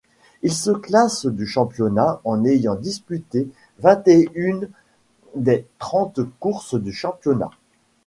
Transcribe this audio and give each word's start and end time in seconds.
Il 0.41 0.51
se 0.51 0.71
classe 0.71 1.27
du 1.27 1.45
championnat, 1.45 2.21
en 2.23 2.43
ayant 2.43 2.73
disputé 2.73 3.47
vingt-et-une 3.77 4.67
des 5.35 5.67
trente 5.77 6.21
courses 6.39 6.73
du 6.73 6.91
championnat. 6.91 7.51